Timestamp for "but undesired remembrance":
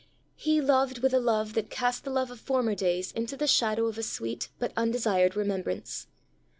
4.57-6.07